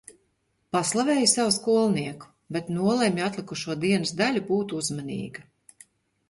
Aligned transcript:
Paslavēju 0.75 1.27
savu 1.33 1.51
skolnieku, 1.57 2.29
bet 2.57 2.71
nolemju 2.77 3.25
atlikušo 3.27 3.77
dienas 3.85 4.15
daļu 4.23 4.45
būt 4.49 4.75
uzmanīga. 4.81 5.47